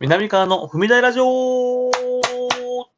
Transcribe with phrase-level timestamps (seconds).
[0.00, 1.90] 南川の踏み台ラジオ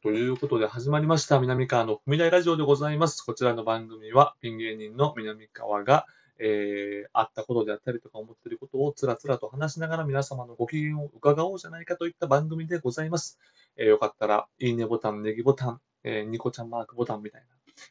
[0.05, 1.41] ということで始まりました。
[1.41, 3.23] 南川の踏み台ラジオでございます。
[3.23, 6.07] こちらの番組は、ピン芸人の南川が、
[6.39, 13.41] えー、あったことであったりとか思っていることをつらつらと話しながら皆様のご機嫌を伺おうじゃないかといった番組でございます。
[13.77, 17.47] えーよかったら、いいねボタン、ネギボタン、えーニコちゃんマークボタンみたいな、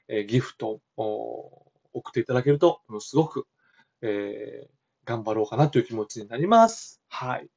[0.08, 3.46] えーギフトを送っていただけると、ものすごく、
[4.04, 4.72] えー
[5.04, 7.02] 頑張ろうかなという気持ちになります。
[7.10, 7.50] はい。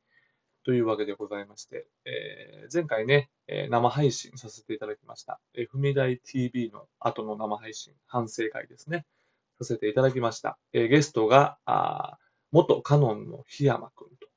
[0.64, 5.38] というわけでございまして、えー前回ね、えー生配信させていただきました。
[5.54, 9.04] え、踏み台 TV の後の生配信、反省会ですね。
[9.58, 10.58] させていただきました。
[10.72, 12.18] えーゲストが、あ
[12.50, 14.28] 元カノンの檜山くんと、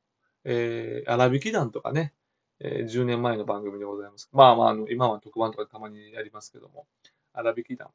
[0.44, 2.14] えー、荒引き団とかね、
[2.60, 4.30] えー10年前の番組でございます。
[4.34, 6.88] まあまあ、あの今は特番とかたまにやりますけども、
[7.34, 7.90] 荒引き団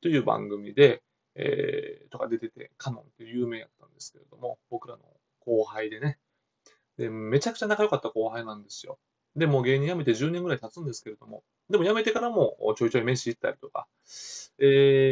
[0.00, 1.02] という番組で、
[1.34, 5.02] えーとか出てて、カノンって有名やったんですけれども、僕らの
[5.40, 6.18] 後輩でね、
[6.98, 8.98] で、めちゃくちゃ仲良かった後輩なんですよ。
[9.36, 13.86] で、も芸人辞めて10年ぐらい経つんですけれども、でも辞めてからもちょいちょい飯行ったりとか、
[14.58, 14.66] えー、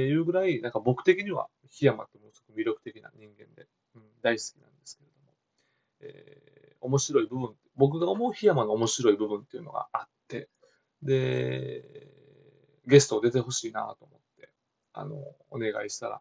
[0.06, 3.66] いうぐらい、なんか僕的には檜山ってものすごく魅力的な人間で、
[3.96, 5.32] うん、大好きなんですけれども、
[6.00, 10.48] えー、面白い部分、僕が思う檜山の面白い部分っていうのがあって、
[11.02, 12.08] で、
[12.86, 14.50] ゲストを出てほしいなと思って、
[14.92, 15.16] あの、
[15.50, 16.20] お願いしたら、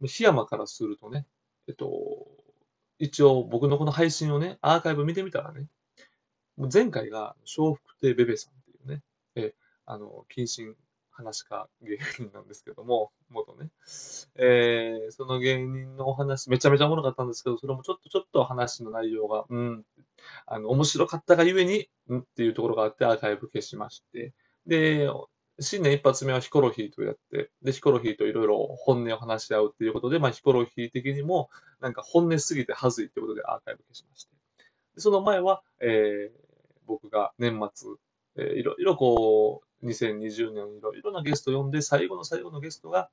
[0.00, 1.26] 檜山からするとね、
[1.68, 2.26] えっと、
[3.04, 5.66] 一応僕のこの配信をね、アーカイブ見てみたらね、
[6.56, 9.02] もう前回が笑福亭ベベさんっていうね、
[9.36, 10.74] えあの、謹慎
[11.10, 13.68] 話家芸人なんですけども、元ね、
[14.36, 19.84] えー、その芸人のお話、めちゃめちゃおもろかったんですけど、それもちょっとちょっと話の内容が、うん、
[20.46, 24.32] あの、面白かったがゆえに、うんっていうところがあってアーカイブ消しまして、
[24.66, 25.10] で、
[25.60, 31.48] 新年一発目はヒコロヒーとやって、で、ヒコロヒーといろいろ本音を話し合うっていうことで、まあ、ヒコロヒー的にも、
[31.80, 34.34] なんか本音すぎて恥ずいってことでアーカイブ消しまして。
[34.96, 36.38] でその前は、えー、
[36.86, 37.90] 僕が年末、
[38.36, 43.10] えーいろいろこう、2020年いろいろなゲスト呼んで、最後の最後のゲストが、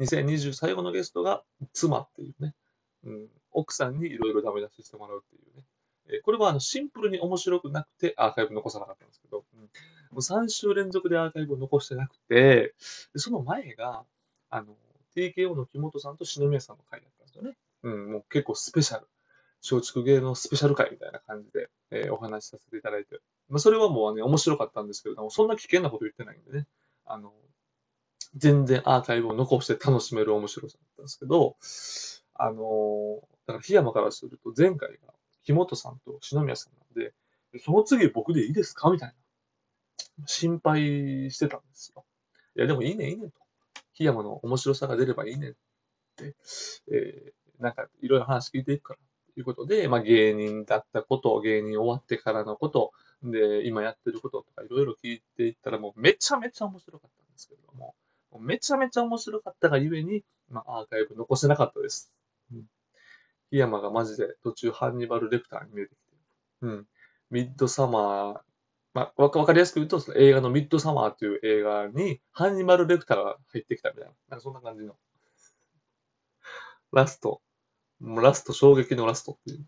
[0.00, 2.54] 2020最後のゲストが妻っていうね、
[3.04, 5.64] うん、奥さんにいろいろダメ出ししてもらうっていうね。
[6.08, 9.68] えーこれはあのシンプルに面白くなくてアーカイブ残さなかったんですけど、うん、も
[10.14, 12.74] う3週連続でアーカイブを残してなくて、
[13.12, 14.04] でその前が、
[14.50, 14.76] あの、
[15.16, 17.56] TKO の木本さんと篠宮さんの回だったんですよね。
[17.82, 19.06] うん、もう結構スペシャル。
[19.68, 23.18] 松竹芸能スペシャル回みたいな感じで、えーお話しさせていただいて。
[23.48, 26.66] まあ、それはもうね、面白かったんですけれども、そんな危険なこと言ってないんでね。
[27.04, 27.32] あの、
[28.36, 31.56] 全然アーカイブを残して楽しめる面白さだったんですけど、
[32.38, 35.14] あのだから檜山からすると前回が
[35.46, 37.14] 木本さんと篠宮さんなんで、
[37.64, 38.90] その次僕でいいですか？
[38.90, 39.14] みたいな。
[40.26, 42.04] 心配してたんですよ。
[42.56, 43.32] いや、でもいいね、いいねと。
[43.98, 45.52] 檜山の面白さが出ればいいねっ
[46.16, 46.34] て、
[46.90, 48.98] えー、なんかいろいろ話聞いていくから
[49.34, 52.92] ということで、まあ芸人だったこと、芸人終わってからのこと、
[53.22, 57.94] で、今やってることとかいろいろ聞いていったらもうめちゃめちゃ面白かったんですけれども、
[58.30, 62.10] もめちゃめちゃ面白かったがゆえに、まあアーカイブ残せなかったです。
[62.52, 62.64] うん。
[63.50, 66.16] 檜山がマジで途中ハンニバル・レクターに見えてきて、
[66.62, 66.86] うん。
[67.30, 68.40] ミッドサマー、
[68.94, 74.96] まあ、わかりやすく言うと、その映画のミッドサマーという映画に、ハンニバル・レクターが入ってきたみたいな、なんかそんな感じの。
[76.92, 77.42] ラスト。
[78.00, 79.66] もうラスト衝撃のラストっていう。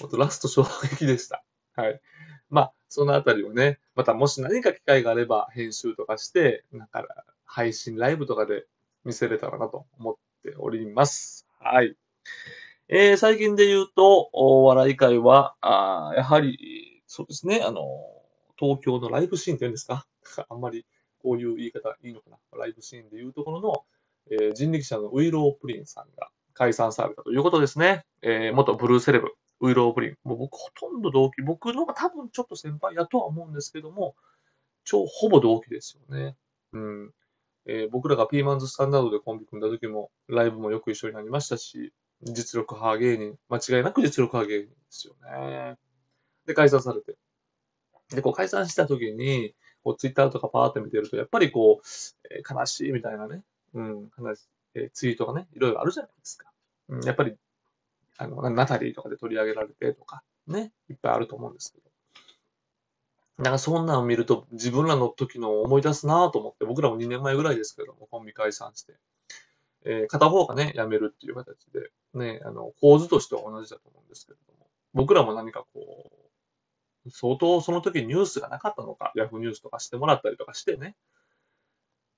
[0.00, 1.44] ほんとラスト衝撃でした。
[1.74, 2.00] はい。
[2.48, 7.06] まあ、そのあたりをね、またもし何か機会があれば編集とかして、なんか
[7.44, 8.66] 配信ライブとかで
[9.04, 11.46] 見せれたらなと思っております。
[11.60, 11.96] はい。
[12.88, 17.82] えー、最近で言うと、お笑い界は、あやはり、そうですね、あの、
[18.58, 20.06] 東京のライブシーンって言うんですか？
[20.48, 20.86] あんまり
[21.22, 22.38] こういう言い方いいのかな？
[22.58, 23.84] ライブシーンで言うところの、
[24.30, 28.04] えー人力車のウイロープリンさんが解散されたということですね。
[28.22, 30.18] えー元ブルーセレブ、ウイロープリン。
[30.24, 34.14] もう僕ほとんど同期、僕の方が多分ちょっと先輩だとは思うんですけども、
[34.84, 36.36] 超ほぼ同期ですよね。
[36.72, 37.14] うん。
[37.66, 41.92] えー僕らがピーマンズスタンダードでコンビ組んだ時も、ライブもよく一緒になりましたし、
[42.22, 45.76] 実力派芸人、間違いなく実力派芸人ですよね。
[46.46, 47.16] で、解散されて。
[48.10, 51.86] で、こう解散した時に、こうツイッターとかパーって見てると、やっぱりこう、
[52.30, 53.42] えー悲しいみたいなね、
[53.74, 56.50] うん、悲しい、えーツイートがね、いろいろあるじゃないですか。
[56.88, 57.36] うん、やっぱり、
[58.18, 61.86] あの、ナタリーとかで取り上げられてとか、ね、いっぱいあると思うんですけど。
[63.38, 68.94] なんかそんなのを見ると自分らの時の思い出すなぁと思って、僕らも2年前ぐらいですけども、コンビ解散して、
[69.86, 76.10] えー片方がね、辞めるっていう形で、ね、あの、構図としては同じだと思うんですけれども、僕らも何かこ
[77.06, 80.96] う、相当その時ニュースがなかったのか、ヤフーニュースとかしてもらったりとかしてね、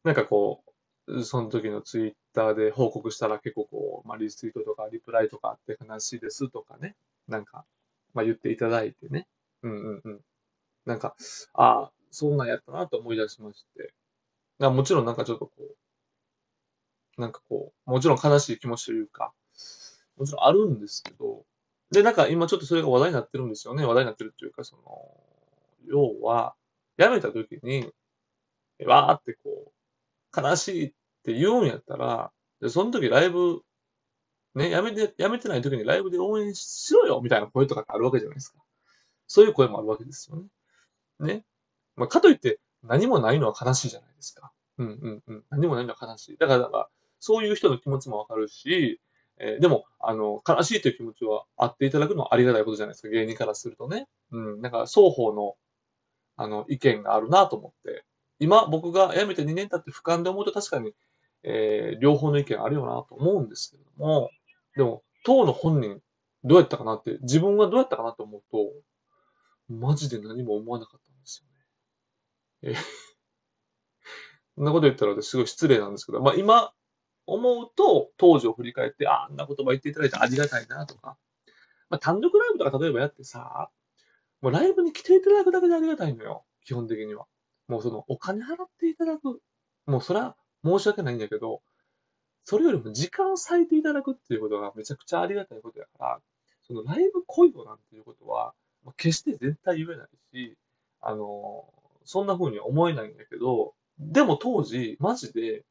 [0.05, 0.62] なんかこ
[1.06, 6.97] う、その時のツイッターで報告したら結構こう、まあ、リツイートとかリプライとかって悲しいですとかね、
[7.29, 7.65] なんか、
[8.15, 9.26] まあ、言っていただいてね、
[9.62, 10.20] うんうんうん。
[10.87, 11.17] なんか、
[11.55, 13.94] ああ、そんなんやったなと思い出しまして。
[14.61, 15.77] もちろんなんかちょっとこう、
[17.19, 19.32] なんかこう、もちろん悲しい気持ちというか、
[20.17, 21.44] もちろんあるんですけど、
[21.91, 23.85] で、なんか今ちょっとそれが話題になってるんですよね。
[23.85, 24.82] 話題になってるっていうか、その、
[25.87, 26.55] 要は、
[26.99, 27.91] 辞めた時に、
[28.85, 30.93] わーってこう、悲しいっ
[31.25, 33.62] て言うんやったら、で、その時ライブ、
[34.55, 38.59] ね、辞めて、辞めてない時にライブで応援しろよみたいな声とかってあるわけじゃないですか。
[39.26, 40.44] そういう声もあるわけですよね。
[41.20, 41.44] ね。
[41.97, 44.53] まあ、かといって何もないのは悲しいじゃないですか。
[44.79, 45.44] うんうんうん。
[45.50, 46.37] 何もないのは悲しい。
[46.37, 46.88] だから、だから
[47.20, 49.00] そういう人の気持ちもわかるし、
[49.41, 53.09] えー、でも、あの、悲しいという気持ちはあっていただくのはありがたいことじゃないですか。
[53.09, 54.09] 芸人からするとね。
[54.32, 54.61] うん。
[54.61, 55.55] なんか、双方の、
[56.37, 58.05] あの、意見があるなと思って。
[58.41, 60.93] 今、僕が辞めて2年経って俯瞰で思うと確かに、
[61.44, 64.31] えー、両方の意見あるよなと思うんですけども、
[64.76, 66.00] でも、当の本人、
[66.44, 68.73] どうやったかなって、自分はどうやったかなと思うと、
[69.69, 71.44] マジで何も思わなかったんです
[72.62, 72.79] よね。
[72.79, 72.81] え
[74.56, 76.73] そんなこと言ったらすごい失礼なんですけど、まあ今
[77.28, 81.16] 思うと当時を振り返って、あんな言葉言っていただいてありがたいなとか、
[81.90, 83.70] まあ単独ライブとか例えばやってさ、
[84.40, 86.44] もうライブに来ていただくだけでありがたいのよ。
[86.64, 87.26] 基本的には。
[87.66, 89.40] もうそのお金払っていただく。
[89.86, 91.60] もうそれは申し訳ないんだけど、
[92.44, 96.20] それよりも時間を割いていただくっていうことがめちゃくちゃありがたいことだから、
[96.66, 98.54] そのライブ来いよなんていうことは、
[98.96, 100.56] 決して絶対言えないし、
[101.00, 101.66] あの、
[102.04, 105.64] そんな風には思えないんだけど、でも当時、マジで、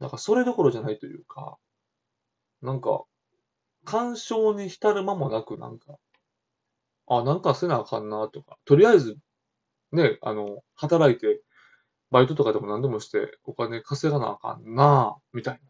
[0.00, 1.56] なんかそれどころじゃないというか、
[2.62, 3.04] なんか、
[3.84, 5.98] 干渉に浸る間もなく、なんか、
[7.06, 9.16] あ、なんかせなあかんなとか、とりあえず、
[9.92, 11.42] ね、あの、働いて、
[12.10, 15.60] バイトとかでも何でもしてお金稼がなあかんなみたいな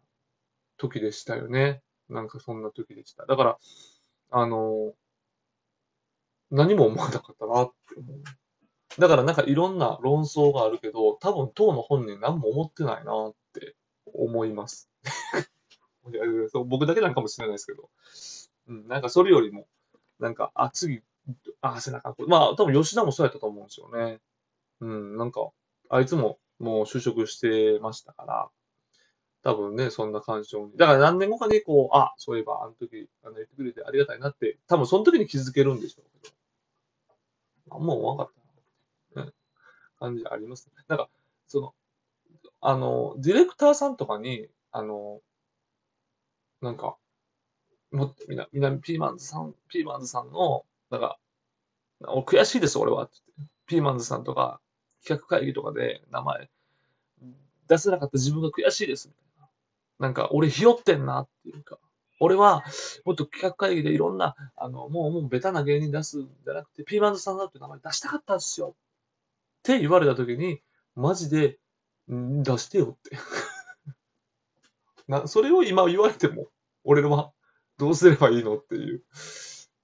[0.77, 1.83] 時でしたよね。
[2.09, 3.27] なんかそんな時でした。
[3.27, 3.59] だから、
[4.31, 4.93] あの、
[6.51, 9.01] 何も思わなかったなって思う。
[9.01, 13.76] だからなんかいろんな論争があるけど、多分当の本人何も思ってないなって
[14.23, 14.91] 思います。
[16.67, 17.91] 僕だけなんかもしれないですけど。
[18.69, 19.67] うん、なんかそれよりも、
[20.19, 21.03] なんか、あ、次、
[21.61, 24.21] あ、背中、まあ多分吉田もそうやったと思うんですよね。
[24.81, 25.51] うん、なんか、
[25.89, 28.49] あいつももう就職してましたから、
[29.43, 30.77] 多分ね、そんな感情に。
[30.77, 36.35] だから何年後かにこう、あ、そういえばあの時あの言ってくれてありがたいなって、多分その時に気づけるんでしょうけど。
[37.71, 38.35] あんま思わなかっ
[39.15, 39.33] たな、ね、
[39.99, 40.85] 感じありますね。
[40.89, 41.09] なんか、
[41.47, 41.75] その、
[42.61, 45.21] あの、ディレクターさんとかに、あの、
[46.61, 46.97] なんか、
[47.93, 51.19] もみな、みなピーマンズさん、ピーマンズさんの、なんか、
[52.03, 53.05] お悔しいです、俺は。
[53.05, 54.61] ってってピーマンズさんとか、
[55.05, 56.51] 企画会議とかで名前
[57.69, 59.09] 出せなかった自分が悔しいです。
[59.09, 59.49] みたい
[59.99, 61.79] なんか、俺ひよってんなっていうか、
[62.21, 62.65] 俺は、
[63.05, 68.75] もっと企画会議でいろんな、あの、もう、もうベタな芸人出すんじゃなくて、ピーマンズさんだって名前出したかったんですよ。
[68.75, 70.61] って言われた時に、
[70.95, 71.59] マジで、
[72.15, 73.19] ん出してよって
[75.09, 75.27] な。
[75.27, 76.49] それを今言われても、
[76.85, 77.33] 俺は
[77.79, 79.03] どうすればいいのっていう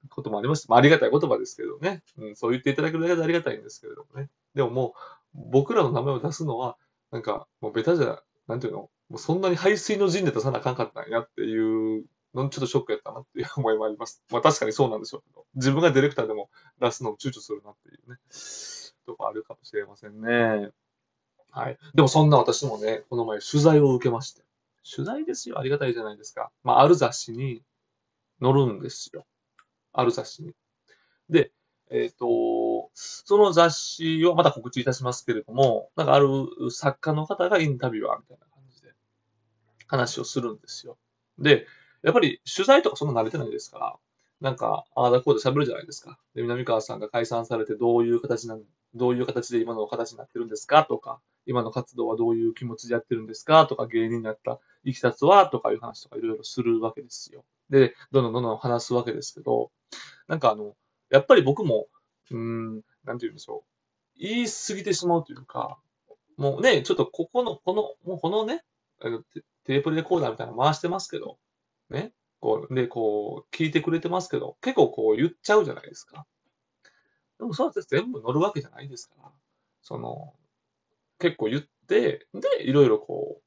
[0.08, 0.70] こともありました。
[0.70, 2.02] まあ、ありがたい言葉ですけどね。
[2.18, 4.30] うん、そう言っていただけるだけでありがたいんですけれどもね。
[4.54, 4.94] でもも
[5.34, 6.76] う、僕らの名前を出すのは、
[7.10, 8.90] なんか、もうベタじゃ、なんていうの？
[9.08, 14.22] もうそんなに排水の陣で出さなあかんかったんやっていうのちょっとショックやったなっていう思いもあります。
[14.30, 16.48] まあ確かにそうなんでしょうけど、自分がディレクターでも
[16.80, 18.18] 出すのを躊躇するなっていうね、
[19.06, 20.70] とこあるかもしれませんね。
[21.52, 21.78] はい。
[21.94, 24.42] でもそんな私もね、この前取材を受けまして。
[24.90, 25.58] 取材ですよ。
[25.58, 26.50] ありがたいじゃないですか。
[26.64, 27.62] まあある雑誌に
[28.40, 29.26] 載るんですよ。
[29.92, 30.54] ある雑誌に。
[31.28, 31.52] で、
[31.90, 36.28] えっ、ー、と、その雑誌をまた告知いたしますけれども、なんかある
[36.70, 38.88] 作家の方がインタビュアーみたいな感じで
[39.86, 40.96] 話をするんですよ。
[41.38, 41.66] で、
[42.02, 43.96] やっぱり取材とかそんな慣れてないですから、
[44.42, 46.18] なんか、ああだこうで喋るじゃないですか。
[46.34, 48.58] で、南川さんが解散されてどういう形な、
[48.92, 57.44] どういう形で今の形になってるんですかとか、今の活動はどういう気持ちでやってるんですかとか、芸人になったいきさつはとかいう話とかいろいろするわけですよ。
[57.70, 59.70] で、どんどんどんどん話すわけですけど、
[60.26, 60.74] なんかあの、
[61.08, 61.86] やっぱり僕も、
[62.32, 64.18] うーん、なんて言うんでしょう。
[64.18, 65.78] 言い過ぎてしまうというか、
[66.36, 68.64] もうね、ちょっとここの、この、もうこのね、
[69.64, 71.38] テープレコーダーみたいなの回してますけど、
[71.90, 72.12] ね。
[72.42, 76.26] こう、で、こう、聞いてくれてますけど、結構こう言っちゃうじゃないですか。
[77.38, 79.30] でもそうやって全部乗るわけじゃないですから、
[79.80, 80.34] その、
[81.20, 83.42] 結構言って、で、いろいろこう、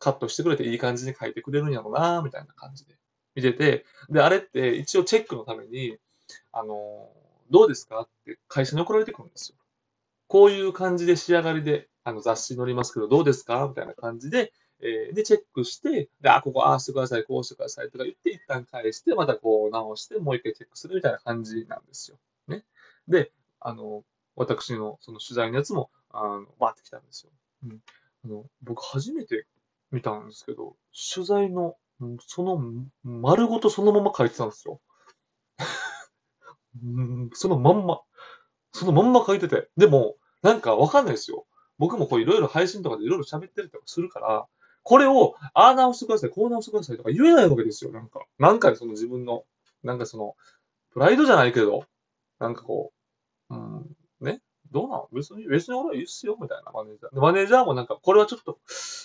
[0.00, 2.96] カットしてくれていい感じに書いてくれるんやろうな、みたいな感じで
[3.36, 5.96] 見てて、で、あれって一応チェックのために、
[6.50, 7.08] あの、
[7.52, 9.58] どうですかって会社に送られてくるんですよ。
[10.26, 14.52] こういう感じで仕上がりで、あの雑誌に載りますけど、どうですかみたいな感じで、
[14.82, 22.18] えー、で、チェックして、で、あ、ここ、ああしてください、こうしてくださいとか言って、一旦返して、またこう直して、もう一回チェックするみたいな感じなんですよ。
[22.48, 22.64] ね。
[23.06, 27.30] で、あの、私のその取材のやつも、あの、バーって来たんですよ。
[27.64, 27.80] うん。
[28.24, 29.46] あの、僕初めて
[29.92, 30.76] 見たんですけど、
[31.14, 31.76] 取材の、
[32.26, 32.60] その、
[33.04, 34.80] 丸ごとそのまま書いてたんですよ。
[37.34, 38.00] そのまんま、
[38.72, 39.68] そのまんま書いてて。
[39.76, 41.46] でも、なんかわかんないですよ。
[41.78, 44.46] 僕もこういろいろ配信とかでいろいろ喋ってるとかするから、
[44.82, 48.24] これを、ああ直してください、こう直してくださいとか言えないわけですよ、なんか。
[48.38, 49.44] なんかその自分の、
[49.82, 50.36] なんかその、
[50.92, 51.84] プライドじゃないけど、
[52.38, 52.92] なんかこ
[53.50, 54.40] う、うん、ね、
[54.72, 57.14] どうなの別に、別に俺はいいっすよ、みたいなマネージャー。
[57.14, 58.58] でマネージャーもなんか、これはちょっと、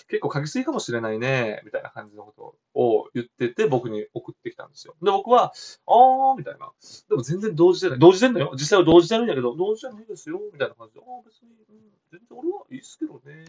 [0.08, 2.34] 結構書きすぎかもしれないね、みたいな感じのこ
[2.74, 4.96] とを言ってて、僕に送ってきたんですよ。
[5.02, 5.54] で、僕は、
[5.86, 6.72] あー、みたいな。
[7.10, 8.00] でも全然同時じゃない。
[8.00, 8.52] 同時でんのよ。
[8.54, 11.80] 実際は同時じゃないんだけど、同時じゃないですよ、みたいな感じで、あー、別に、うん、
[12.12, 13.46] 全然俺はいいっすけどね、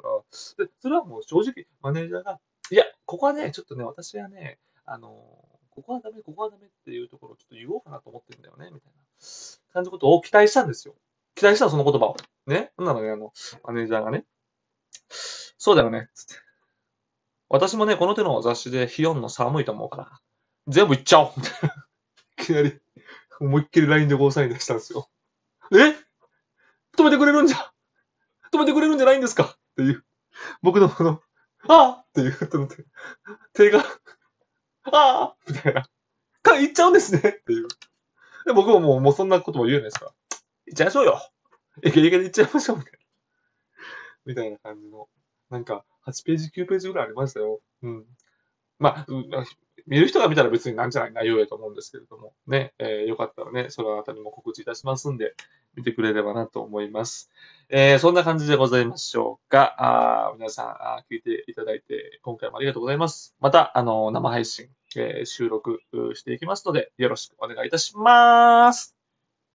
[0.00, 5.08] ったら、で、それはもう正直、マネージャーが、いや、ここはね、ちょっとね、私はね、あの
[5.70, 8.98] ここはダメ、ここはダメっていうところをちょっと言おうかなと思ってるんだよね、みたいな
[9.72, 10.94] 感じのことを期待したんですよ。
[11.34, 12.16] 期待したその言葉を。
[12.46, 12.72] ね？
[12.78, 13.32] なので、あの、
[13.64, 14.24] マネージャーがね、
[15.58, 16.34] そうだよね、つって。
[17.48, 20.20] 私もね、この手の雑誌でヒヨンの寒いと思うから、
[20.68, 21.86] 全部言っちゃおうみたいな。
[22.42, 22.80] いきなり、
[23.40, 25.08] 思いっきり LINE でゴーサイン出したんですよ。
[25.72, 25.76] え？
[26.96, 27.72] 止めてくれるんじゃ
[28.50, 29.58] 止めてくれるんじゃないんですか？
[29.76, 30.04] っていう。
[30.62, 31.20] 僕のこの、
[31.68, 32.84] ああっていう、手、
[33.52, 33.84] 手が、
[34.84, 35.82] ああみたいな。
[36.42, 37.68] か、言っちゃうんですねっていう。
[38.46, 40.14] で僕ももう、もうそんなことも言うじゃないですか。
[40.66, 41.20] 行っちゃいましょうよ。
[41.82, 42.98] いけいけで行っちゃいましょう、みたいな。
[44.24, 45.08] みたいな感じの。
[45.50, 47.60] なんか、8ページ、9ページぐらいありましたよ。
[47.82, 48.06] うん。
[48.78, 49.06] まあ、
[49.86, 55.34] 見る人が見たら別になんじゃない内容やと思うんですけれども、ね、えー、よかったらね、そのあたりも告知いたしますんで、
[55.76, 57.30] 見てくれればなと思います。
[57.68, 59.76] えー、そんな感じでございましょうか。
[59.78, 63.34] あ皆さんあ、聞いていただいて、今回もありがとうございます。
[63.40, 65.80] また、あの、生配信、えー、収録
[66.14, 68.95] していきますので、よろしくお願いいたします。